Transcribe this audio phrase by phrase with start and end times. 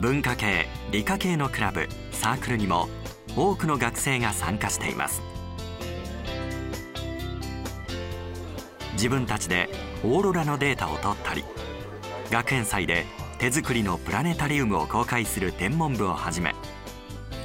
[0.00, 2.88] 文化系理科系のクラブサークルにも
[3.36, 5.20] 多くの学生が参加しています。
[8.94, 9.68] 自分たちで
[10.02, 11.44] オーロラのデータを取ったり
[12.30, 13.04] 学園祭で
[13.38, 16.54] 手作りのプラネタリウムを公開する天文部をはじめ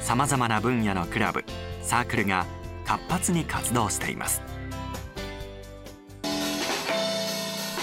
[0.01, 1.43] さまざまな分野のクラブ
[1.81, 2.45] サークルが
[2.85, 4.41] 活発に活動しています。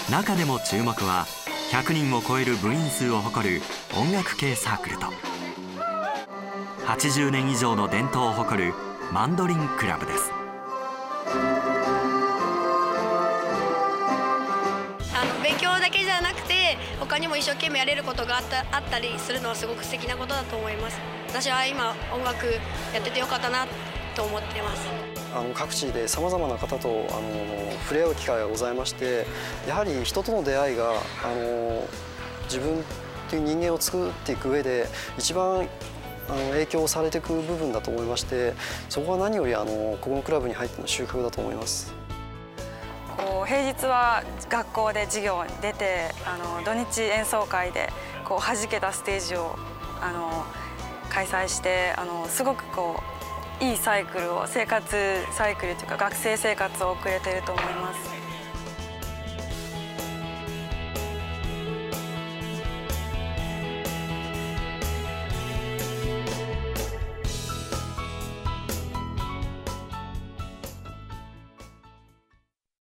[0.09, 1.25] 中でも注目は
[1.73, 3.59] 100人を超える部員数を誇る
[3.97, 5.07] 音楽系サークルと
[6.85, 8.75] 80年以上の伝統を誇る
[9.11, 10.31] マンドリンクラブです。
[15.15, 20.99] あの勉強だけじゃなくて他にも一生懸命やれることがあったあったりするのはすごく素敵なことだと思います。
[21.29, 22.45] 私は今音楽
[22.93, 23.65] やっててよかったな
[24.15, 24.87] と思ってます
[25.35, 29.25] あの各地でさまざまな方とあの触れ合う機会がございまして
[29.67, 31.87] やはり人との出会いがあの
[32.43, 32.83] 自分
[33.29, 35.67] という人間を作っていく上で一番
[36.29, 38.53] あの影響されていく部分だと思いまして
[38.89, 41.93] そこは何よりあのここのクラブに入っての収穫だと思います。
[43.17, 47.89] こう平日は学校で授業に出てあの土日演奏会で
[48.25, 49.55] こう弾けたステージを
[50.01, 50.45] あの
[51.09, 53.23] 開催してあのすごくこう
[53.59, 58.22] いいサイクルを生活サイクルというか学生生活を送れてると思います。